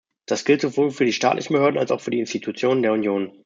Das 0.25 0.45
gilt 0.45 0.61
sowohl 0.61 0.89
für 0.89 1.05
die 1.05 1.13
staatlichen 1.13 1.53
Behörden 1.53 1.77
als 1.77 1.91
auch 1.91 2.01
für 2.01 2.09
die 2.09 2.21
Institutionen 2.21 2.81
der 2.81 2.93
Union. 2.93 3.33